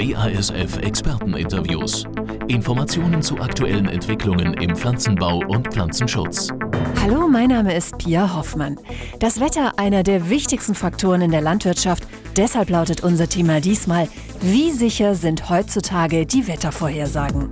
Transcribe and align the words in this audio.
BASF 0.00 0.78
Experteninterviews. 0.78 2.04
Informationen 2.48 3.20
zu 3.20 3.38
aktuellen 3.38 3.86
Entwicklungen 3.86 4.54
im 4.54 4.74
Pflanzenbau 4.74 5.42
und 5.46 5.68
Pflanzenschutz. 5.68 6.48
Hallo, 7.02 7.28
mein 7.28 7.50
Name 7.50 7.76
ist 7.76 7.98
Pia 7.98 8.34
Hoffmann. 8.34 8.78
Das 9.18 9.40
Wetter 9.40 9.78
einer 9.78 10.02
der 10.02 10.30
wichtigsten 10.30 10.74
Faktoren 10.74 11.20
in 11.20 11.30
der 11.30 11.42
Landwirtschaft. 11.42 12.04
Deshalb 12.34 12.70
lautet 12.70 13.02
unser 13.02 13.28
Thema 13.28 13.60
diesmal, 13.60 14.08
wie 14.40 14.70
sicher 14.70 15.14
sind 15.14 15.50
heutzutage 15.50 16.24
die 16.24 16.48
Wettervorhersagen? 16.48 17.50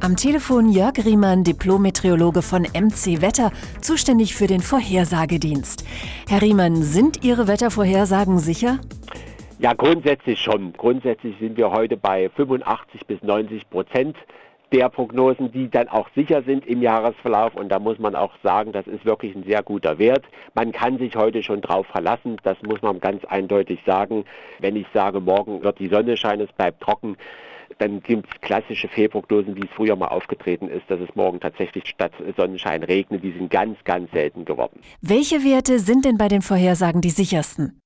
Am 0.00 0.16
Telefon 0.16 0.72
Jörg 0.72 1.04
Riemann, 1.04 1.44
Diplom-Meteorologe 1.44 2.42
von 2.42 2.62
MC 2.62 3.20
Wetter, 3.20 3.52
zuständig 3.80 4.34
für 4.34 4.48
den 4.48 4.60
Vorhersagedienst. 4.60 5.84
Herr 6.28 6.42
Riemann, 6.42 6.82
sind 6.82 7.22
Ihre 7.22 7.46
Wettervorhersagen 7.46 8.40
sicher? 8.40 8.80
Ja, 9.58 9.72
grundsätzlich 9.72 10.38
schon. 10.40 10.74
Grundsätzlich 10.74 11.34
sind 11.40 11.56
wir 11.56 11.70
heute 11.70 11.96
bei 11.96 12.28
85 12.28 13.06
bis 13.06 13.22
90 13.22 13.70
Prozent 13.70 14.16
der 14.70 14.90
Prognosen, 14.90 15.50
die 15.50 15.70
dann 15.70 15.88
auch 15.88 16.08
sicher 16.14 16.42
sind 16.42 16.66
im 16.66 16.82
Jahresverlauf. 16.82 17.54
Und 17.54 17.70
da 17.70 17.78
muss 17.78 17.98
man 17.98 18.14
auch 18.14 18.32
sagen, 18.42 18.72
das 18.72 18.86
ist 18.86 19.06
wirklich 19.06 19.34
ein 19.34 19.44
sehr 19.44 19.62
guter 19.62 19.98
Wert. 19.98 20.24
Man 20.54 20.72
kann 20.72 20.98
sich 20.98 21.16
heute 21.16 21.42
schon 21.42 21.62
drauf 21.62 21.86
verlassen. 21.86 22.36
Das 22.42 22.60
muss 22.62 22.82
man 22.82 23.00
ganz 23.00 23.24
eindeutig 23.24 23.80
sagen. 23.86 24.24
Wenn 24.58 24.76
ich 24.76 24.86
sage, 24.92 25.20
morgen 25.20 25.62
wird 25.62 25.78
die 25.78 25.88
Sonne 25.88 26.18
scheinen, 26.18 26.42
es 26.42 26.52
bleibt 26.52 26.82
trocken, 26.82 27.16
dann 27.78 28.02
gibt 28.02 28.28
es 28.32 28.40
klassische 28.40 28.88
Fehlprognosen, 28.88 29.56
wie 29.56 29.64
es 29.64 29.70
früher 29.74 29.96
mal 29.96 30.08
aufgetreten 30.08 30.68
ist, 30.68 30.84
dass 30.88 31.00
es 31.00 31.14
morgen 31.14 31.40
tatsächlich 31.40 31.86
statt 31.86 32.12
Sonnenschein 32.36 32.82
regnet. 32.82 33.22
Die 33.22 33.32
sind 33.32 33.50
ganz, 33.50 33.78
ganz 33.84 34.10
selten 34.12 34.44
geworden. 34.44 34.80
Welche 35.00 35.44
Werte 35.44 35.78
sind 35.78 36.04
denn 36.04 36.18
bei 36.18 36.28
den 36.28 36.42
Vorhersagen 36.42 37.00
die 37.00 37.10
sichersten? 37.10 37.80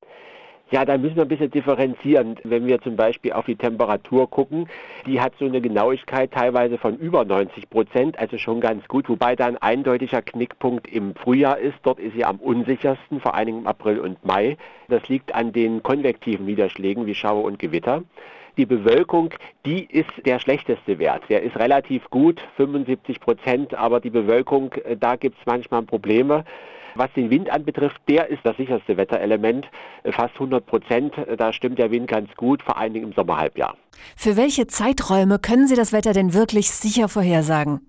Ja, 0.71 0.85
da 0.85 0.97
müssen 0.99 1.17
wir 1.17 1.23
ein 1.23 1.29
bisschen 1.29 1.51
differenzieren. 1.51 2.37
Wenn 2.45 2.67
wir 2.67 2.81
zum 2.81 2.95
Beispiel 2.95 3.33
auf 3.33 3.45
die 3.45 3.57
Temperatur 3.57 4.31
gucken, 4.31 4.69
die 5.05 5.21
hat 5.21 5.33
so 5.41 5.45
eine 5.45 5.61
Genauigkeit 5.61 6.31
teilweise 6.31 6.79
von 6.79 6.97
über 6.97 7.25
90 7.25 7.69
Prozent, 7.69 8.17
also 8.21 8.39
schon 8.39 8.61
ganz 8.61 8.87
gut, 8.87 9.09
wobei 9.09 9.35
da 9.35 9.47
ein 9.47 9.57
eindeutiger 9.57 10.23
Knickpunkt 10.23 10.87
im 10.87 11.17
Frühjahr 11.17 11.59
ist. 11.59 11.77
Dort 11.83 11.99
ist 11.99 12.15
sie 12.15 12.25
am 12.25 12.37
unsichersten, 12.37 13.21
vor 13.21 13.35
allen 13.35 13.47
Dingen 13.47 13.59
im 13.63 13.67
April 13.67 13.99
und 13.99 14.25
Mai. 14.25 14.57
Das 14.89 15.09
liegt 15.09 15.35
an 15.35 15.53
den 15.53 15.83
konvektiven 15.83 16.47
Niederschlägen 16.47 17.05
wie 17.05 17.17
Schauer 17.17 17.43
und 17.43 17.59
Gewitter. 17.59 18.05
Die 18.57 18.67
Bewölkung, 18.67 19.35
die 19.67 19.85
ist 19.87 20.11
der 20.25 20.39
schlechteste 20.39 21.01
Wert. 21.01 21.25
Der 21.29 21.43
ist 21.43 21.57
relativ 21.57 22.09
gut, 22.11 22.41
75 22.57 23.19
Prozent, 23.19 23.75
aber 23.75 23.99
die 23.99 24.11
Bewölkung, 24.11 24.73
äh, 24.85 24.97
da 24.97 25.17
gibt 25.17 25.37
es 25.41 25.47
manchmal 25.47 25.83
Probleme. 25.83 26.45
Was 26.95 27.13
den 27.15 27.31
Wind 27.31 27.51
anbetrifft, 27.51 28.01
der 28.09 28.29
ist 28.29 28.41
das 28.45 28.57
sicherste 28.57 28.97
Wetterelement, 28.97 29.67
fast 30.11 30.35
100 30.35 30.67
Prozent. 30.67 31.15
Da 31.37 31.53
stimmt 31.53 31.79
der 31.79 31.91
Wind 31.91 32.09
ganz 32.09 32.35
gut, 32.37 32.63
vor 32.63 32.77
allen 32.77 32.93
Dingen 32.93 33.09
im 33.09 33.13
Sommerhalbjahr. 33.13 33.77
Für 34.17 34.37
welche 34.37 34.67
Zeiträume 34.67 35.39
können 35.39 35.67
Sie 35.67 35.77
das 35.77 35.93
Wetter 35.93 36.13
denn 36.13 36.35
wirklich 36.35 36.71
sicher 36.71 37.09
vorhersagen? 37.09 37.81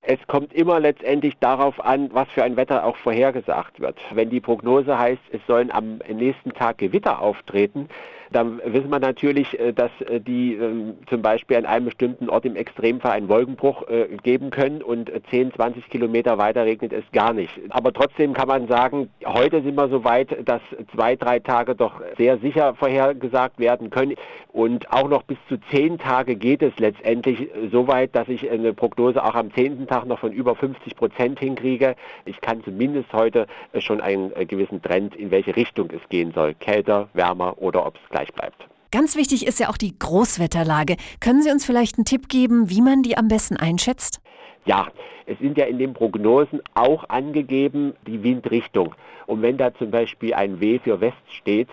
Es 0.00 0.18
kommt 0.26 0.52
immer 0.54 0.80
letztendlich 0.80 1.34
darauf 1.40 1.84
an, 1.84 2.08
was 2.12 2.28
für 2.28 2.42
ein 2.42 2.56
Wetter 2.56 2.84
auch 2.84 2.96
vorhergesagt 2.96 3.80
wird. 3.80 3.98
Wenn 4.12 4.30
die 4.30 4.40
Prognose 4.40 4.98
heißt, 4.98 5.20
es 5.32 5.40
sollen 5.46 5.70
am 5.70 5.98
nächsten 6.08 6.52
Tag 6.52 6.78
Gewitter 6.78 7.20
auftreten, 7.20 7.88
dann 8.30 8.60
wissen 8.64 8.90
wir 8.90 8.98
natürlich, 8.98 9.58
äh, 9.58 9.72
dass 9.72 9.90
äh, 10.02 10.20
die 10.20 10.54
ähm, 10.54 10.94
zum 11.08 11.22
Beispiel 11.22 11.56
an 11.56 11.66
einem 11.66 11.86
bestimmten 11.86 12.28
Ort 12.28 12.44
im 12.44 12.56
Extremfall 12.56 13.12
einen 13.12 13.28
Wolkenbruch 13.28 13.88
äh, 13.88 14.08
geben 14.22 14.50
können 14.50 14.82
und 14.82 15.10
10, 15.30 15.54
20 15.54 15.88
Kilometer 15.88 16.38
weiter 16.38 16.64
regnet 16.64 16.92
es 16.92 17.04
gar 17.12 17.32
nicht. 17.32 17.52
Aber 17.70 17.92
trotzdem 17.92 18.34
kann 18.34 18.48
man 18.48 18.68
sagen, 18.68 19.08
heute 19.24 19.62
sind 19.62 19.74
wir 19.76 19.88
so 19.88 20.04
weit, 20.04 20.48
dass 20.48 20.60
zwei, 20.94 21.16
drei 21.16 21.38
Tage 21.38 21.74
doch 21.74 22.00
sehr 22.16 22.38
sicher 22.38 22.74
vorhergesagt 22.74 23.58
werden 23.58 23.90
können. 23.90 24.14
Und 24.52 24.90
auch 24.92 25.08
noch 25.08 25.22
bis 25.22 25.38
zu 25.48 25.56
zehn 25.70 25.98
Tage 25.98 26.36
geht 26.36 26.62
es 26.62 26.76
letztendlich 26.78 27.48
so 27.70 27.86
weit, 27.86 28.14
dass 28.14 28.28
ich 28.28 28.50
eine 28.50 28.72
Prognose 28.72 29.22
auch 29.22 29.34
am 29.34 29.52
zehnten 29.54 29.86
Tag 29.86 30.06
noch 30.06 30.18
von 30.18 30.32
über 30.32 30.54
50 30.54 30.96
Prozent 30.96 31.38
hinkriege. 31.38 31.94
Ich 32.24 32.40
kann 32.40 32.62
zumindest 32.64 33.12
heute 33.12 33.46
schon 33.78 34.00
einen 34.00 34.32
gewissen 34.48 34.82
Trend, 34.82 35.14
in 35.14 35.30
welche 35.30 35.54
Richtung 35.54 35.90
es 35.90 36.06
gehen 36.08 36.32
soll. 36.32 36.54
Kälter, 36.54 37.08
wärmer 37.12 37.54
oder 37.58 37.86
ob 37.86 37.96
es 37.96 38.10
gleich 38.18 38.32
bleibt. 38.32 38.68
Ganz 38.90 39.16
wichtig 39.16 39.46
ist 39.46 39.60
ja 39.60 39.68
auch 39.68 39.76
die 39.76 39.98
Großwetterlage. 39.98 40.96
Können 41.20 41.42
Sie 41.42 41.50
uns 41.50 41.64
vielleicht 41.64 41.98
einen 41.98 42.04
Tipp 42.04 42.28
geben, 42.28 42.70
wie 42.70 42.80
man 42.80 43.02
die 43.02 43.16
am 43.16 43.28
besten 43.28 43.56
einschätzt? 43.56 44.20
Ja, 44.64 44.88
es 45.26 45.38
sind 45.38 45.58
ja 45.58 45.66
in 45.66 45.78
den 45.78 45.92
Prognosen 45.92 46.62
auch 46.74 47.08
angegeben 47.08 47.94
die 48.06 48.22
Windrichtung. 48.22 48.94
Und 49.26 49.42
wenn 49.42 49.58
da 49.58 49.74
zum 49.74 49.90
Beispiel 49.90 50.32
ein 50.32 50.60
W 50.60 50.78
für 50.82 51.00
West 51.00 51.18
steht, 51.28 51.68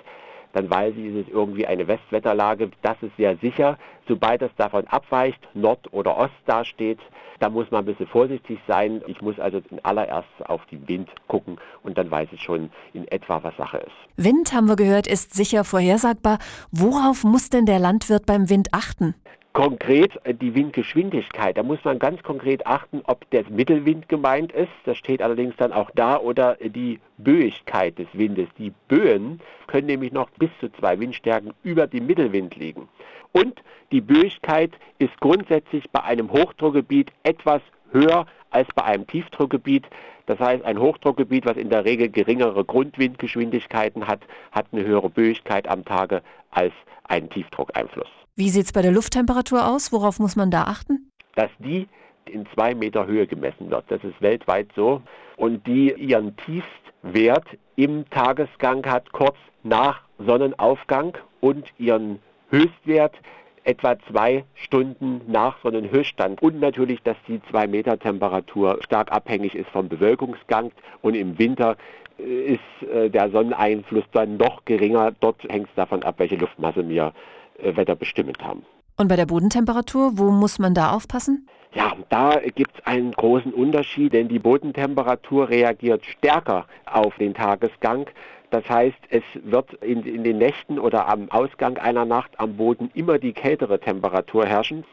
dann 0.55 0.69
weiß 0.69 0.93
ich, 0.95 1.13
ist 1.13 1.27
es 1.27 1.33
irgendwie 1.33 1.67
eine 1.67 1.85
Westwetterlage. 1.85 2.71
Das 2.81 2.95
ist 3.01 3.15
sehr 3.17 3.35
sicher. 3.37 3.77
Sobald 4.07 4.41
es 4.41 4.51
davon 4.55 4.87
abweicht, 4.87 5.39
Nord 5.53 5.91
oder 5.91 6.17
Ost 6.17 6.33
dasteht, 6.45 6.99
da 7.39 7.49
muss 7.49 7.69
man 7.71 7.81
ein 7.83 7.85
bisschen 7.85 8.07
vorsichtig 8.07 8.59
sein. 8.65 9.01
Ich 9.07 9.21
muss 9.21 9.37
also 9.37 9.61
in 9.69 9.83
allererst 9.83 10.29
auf 10.45 10.65
den 10.67 10.87
Wind 10.87 11.09
gucken 11.27 11.57
und 11.83 11.97
dann 11.97 12.09
weiß 12.09 12.29
ich 12.31 12.41
schon 12.41 12.69
in 12.93 13.05
etwa, 13.09 13.43
was 13.43 13.53
Sache 13.57 13.79
ist. 13.79 13.91
Wind, 14.15 14.53
haben 14.53 14.69
wir 14.69 14.77
gehört, 14.77 15.07
ist 15.07 15.33
sicher 15.33 15.65
vorhersagbar. 15.65 16.39
Worauf 16.71 17.25
muss 17.25 17.49
denn 17.49 17.65
der 17.65 17.79
Landwirt 17.79 18.25
beim 18.25 18.49
Wind 18.49 18.69
achten? 18.71 19.13
Konkret 19.55 20.19
äh, 20.25 20.33
die 20.33 20.53
Windgeschwindigkeit. 20.53 21.57
Da 21.57 21.63
muss 21.63 21.81
man 21.85 21.97
ganz 21.97 22.21
konkret 22.23 22.67
achten, 22.67 23.01
ob 23.05 23.29
der 23.29 23.49
Mittelwind 23.49 24.09
gemeint 24.09 24.51
ist. 24.51 24.67
Das 24.83 24.97
steht 24.97 25.21
allerdings 25.21 25.55
dann 25.55 25.71
auch 25.71 25.89
da 25.95 26.19
oder 26.19 26.57
die 26.61 26.99
Böigkeit 27.17 27.97
des 27.97 28.07
Windes. 28.11 28.49
Die 28.57 28.73
Böen 28.89 29.39
können 29.67 29.87
nämlich 29.87 30.11
noch 30.11 30.29
bis 30.31 30.49
zu 30.59 30.69
zwei 30.73 30.99
Windstärken 30.99 31.53
über 31.63 31.87
dem 31.87 32.05
Mittelwind 32.05 32.57
liegen. 32.57 32.89
Und 33.31 33.63
die 33.93 34.01
Böigkeit 34.01 34.73
ist 34.99 35.17
grundsätzlich 35.21 35.89
bei 35.89 36.03
einem 36.03 36.33
Hochdruckgebiet 36.33 37.13
etwas 37.23 37.61
höher 37.93 38.25
als 38.49 38.67
bei 38.75 38.83
einem 38.83 39.07
Tiefdruckgebiet. 39.07 39.87
Das 40.25 40.37
heißt, 40.37 40.65
ein 40.65 40.79
Hochdruckgebiet, 40.79 41.45
was 41.45 41.55
in 41.55 41.69
der 41.69 41.85
Regel 41.85 42.09
geringere 42.09 42.65
Grundwindgeschwindigkeiten 42.65 44.05
hat, 44.05 44.19
hat 44.51 44.65
eine 44.73 44.83
höhere 44.83 45.09
Böigkeit 45.09 45.65
am 45.69 45.85
Tage 45.85 46.23
als 46.51 46.73
ein 47.05 47.29
Tiefdruckeinfluss. 47.29 48.24
Wie 48.37 48.49
sieht 48.49 48.65
es 48.65 48.73
bei 48.73 48.81
der 48.81 48.91
Lufttemperatur 48.91 49.65
aus? 49.65 49.93
Worauf 49.93 50.19
muss 50.19 50.35
man 50.35 50.51
da 50.51 50.63
achten? 50.63 51.09
Dass 51.35 51.49
die 51.59 51.87
in 52.25 52.45
zwei 52.53 52.75
Meter 52.75 53.07
Höhe 53.07 53.27
gemessen 53.27 53.69
wird. 53.69 53.85
Das 53.87 54.03
ist 54.03 54.21
weltweit 54.21 54.67
so. 54.75 55.01
Und 55.37 55.65
die 55.65 55.93
ihren 55.93 56.35
Tiefstwert 56.37 57.45
im 57.77 58.09
Tagesgang 58.09 58.85
hat 58.85 59.09
kurz 59.13 59.37
nach 59.63 60.01
Sonnenaufgang 60.17 61.17
und 61.39 61.65
ihren 61.77 62.19
Höchstwert 62.49 63.15
etwa 63.63 63.97
zwei 64.11 64.43
Stunden 64.53 65.21
nach 65.27 65.57
Sonnenhöchststand. 65.63 66.41
Und 66.41 66.59
natürlich, 66.59 67.01
dass 67.03 67.15
die 67.29 67.39
zwei 67.49 67.67
Meter 67.67 67.97
Temperatur 67.97 68.79
stark 68.83 69.13
abhängig 69.13 69.55
ist 69.55 69.69
vom 69.69 69.87
Bewölkungsgang. 69.87 70.71
Und 71.01 71.15
im 71.15 71.39
Winter 71.39 71.77
äh, 72.19 72.55
ist 72.55 72.89
äh, 72.89 73.09
der 73.09 73.29
Sonneneinfluss 73.29 74.03
dann 74.11 74.35
noch 74.35 74.65
geringer. 74.65 75.13
Dort 75.21 75.41
hängt 75.43 75.69
es 75.69 75.75
davon 75.75 76.03
ab, 76.03 76.15
welche 76.17 76.35
Luftmasse 76.35 76.87
wir 76.89 77.13
äh, 77.59 77.75
wetterbestimmend 77.75 78.43
haben. 78.43 78.63
Und 78.97 79.07
bei 79.07 79.15
der 79.15 79.25
Bodentemperatur, 79.25 80.17
wo 80.17 80.31
muss 80.31 80.59
man 80.59 80.73
da 80.73 80.91
aufpassen? 80.91 81.47
Ja, 81.73 81.91
da 82.07 82.39
gibt 82.55 82.71
es 82.73 82.85
einen 82.85 83.11
großen 83.11 83.53
Unterschied, 83.53 84.13
denn 84.13 84.29
die 84.29 84.39
Bodentemperatur 84.39 85.49
reagiert 85.49 86.05
stärker 86.05 86.65
auf 86.85 87.15
den 87.17 87.33
Tagesgang. 87.33 88.07
Das 88.49 88.67
heißt, 88.69 88.97
es 89.09 89.23
wird 89.43 89.73
in, 89.83 90.03
in, 90.03 90.23
den 90.23 90.37
Nächten 90.37 90.79
oder 90.79 91.09
am 91.09 91.29
Ausgang 91.29 91.77
einer 91.77 92.05
Nacht 92.05 92.31
am 92.37 92.55
Boden 92.55 92.89
immer 92.93 93.19
die 93.19 93.33
kältere 93.33 93.79
Temperatur 93.79 94.45
herrschen. 94.45 94.85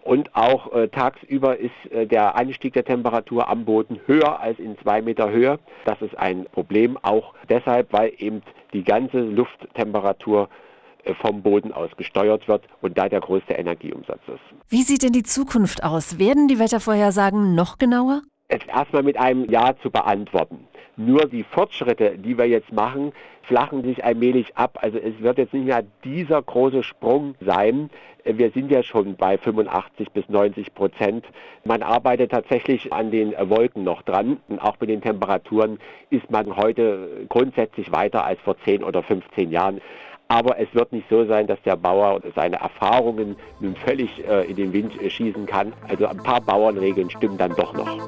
Und 0.00 0.34
auch 0.34 0.72
äh, 0.72 0.88
tagsüber 0.88 1.58
ist 1.58 1.72
äh, 1.90 2.06
der 2.06 2.36
Anstieg 2.36 2.72
der 2.72 2.84
Temperatur 2.84 3.48
am 3.48 3.66
Boden 3.66 4.00
höher 4.06 4.40
als 4.40 4.58
in 4.58 4.78
zwei 4.78 5.02
Meter 5.02 5.30
Höhe. 5.30 5.58
Das 5.84 6.00
ist 6.00 6.16
ein 6.16 6.46
Problem, 6.52 6.98
auch 7.02 7.34
deshalb, 7.50 7.92
weil 7.92 8.12
eben 8.16 8.42
die 8.72 8.84
ganze 8.84 9.20
Lufttemperatur 9.20 10.48
vom 11.20 11.42
Boden 11.42 11.72
aus 11.72 11.90
gesteuert 11.96 12.48
wird 12.48 12.64
und 12.80 12.96
da 12.98 13.08
der 13.08 13.20
größte 13.20 13.54
Energieumsatz 13.54 14.20
ist. 14.26 14.40
Wie 14.68 14.82
sieht 14.82 15.02
denn 15.02 15.12
die 15.12 15.22
Zukunft 15.22 15.84
aus? 15.84 16.18
Werden 16.18 16.48
die 16.48 16.58
Wettervorhersagen 16.58 17.54
noch 17.54 17.78
genauer? 17.78 18.22
Es 18.48 18.64
erstmal 18.66 19.02
mit 19.02 19.16
einem 19.18 19.50
Ja 19.50 19.74
zu 19.82 19.90
beantworten. 19.90 20.68
Nur 20.96 21.26
die 21.26 21.42
Fortschritte, 21.42 22.18
die 22.18 22.38
wir 22.38 22.46
jetzt 22.46 22.72
machen, 22.72 23.12
flachen 23.42 23.82
sich 23.82 24.04
allmählich 24.04 24.56
ab. 24.56 24.78
Also 24.80 24.98
es 24.98 25.20
wird 25.20 25.38
jetzt 25.38 25.52
nicht 25.52 25.66
mehr 25.66 25.82
dieser 26.04 26.40
große 26.40 26.82
Sprung 26.82 27.34
sein. 27.40 27.90
Wir 28.24 28.50
sind 28.52 28.70
ja 28.70 28.82
schon 28.82 29.16
bei 29.16 29.36
85 29.36 30.12
bis 30.12 30.28
90 30.28 30.74
Prozent. 30.74 31.26
Man 31.64 31.82
arbeitet 31.82 32.30
tatsächlich 32.30 32.92
an 32.92 33.10
den 33.10 33.34
Wolken 33.50 33.82
noch 33.82 34.02
dran. 34.02 34.38
Und 34.48 34.60
auch 34.60 34.76
mit 34.80 34.88
den 34.88 35.02
Temperaturen 35.02 35.78
ist 36.10 36.30
man 36.30 36.56
heute 36.56 37.26
grundsätzlich 37.28 37.90
weiter 37.90 38.24
als 38.24 38.40
vor 38.40 38.56
10 38.64 38.84
oder 38.84 39.02
15 39.02 39.50
Jahren. 39.50 39.80
Aber 40.28 40.58
es 40.58 40.74
wird 40.74 40.92
nicht 40.92 41.06
so 41.10 41.26
sein, 41.26 41.46
dass 41.46 41.60
der 41.62 41.76
Bauer 41.76 42.20
seine 42.34 42.56
Erfahrungen 42.56 43.36
nun 43.60 43.76
völlig 43.76 44.26
äh, 44.26 44.50
in 44.50 44.56
den 44.56 44.72
Wind 44.72 45.00
äh, 45.00 45.08
schießen 45.10 45.46
kann. 45.46 45.72
Also 45.88 46.06
ein 46.06 46.16
paar 46.18 46.40
Bauernregeln 46.40 47.10
stimmen 47.10 47.38
dann 47.38 47.54
doch 47.54 47.72
noch. 47.74 47.98